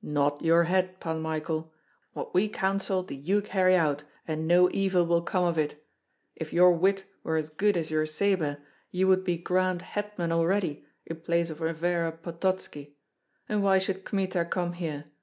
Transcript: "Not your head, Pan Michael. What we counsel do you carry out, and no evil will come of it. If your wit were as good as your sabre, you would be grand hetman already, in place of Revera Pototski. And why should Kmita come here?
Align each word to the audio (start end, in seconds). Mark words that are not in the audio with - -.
"Not 0.00 0.40
your 0.42 0.62
head, 0.62 1.00
Pan 1.00 1.20
Michael. 1.20 1.70
What 2.14 2.32
we 2.32 2.48
counsel 2.48 3.02
do 3.02 3.14
you 3.14 3.42
carry 3.42 3.76
out, 3.76 4.04
and 4.26 4.48
no 4.48 4.70
evil 4.72 5.04
will 5.04 5.20
come 5.20 5.44
of 5.44 5.58
it. 5.58 5.84
If 6.34 6.50
your 6.50 6.72
wit 6.72 7.04
were 7.22 7.36
as 7.36 7.50
good 7.50 7.76
as 7.76 7.90
your 7.90 8.06
sabre, 8.06 8.56
you 8.90 9.06
would 9.06 9.22
be 9.22 9.36
grand 9.36 9.82
hetman 9.82 10.32
already, 10.32 10.82
in 11.04 11.16
place 11.16 11.50
of 11.50 11.60
Revera 11.60 12.10
Pototski. 12.10 12.94
And 13.50 13.62
why 13.62 13.78
should 13.78 14.06
Kmita 14.06 14.46
come 14.46 14.72
here? 14.72 15.04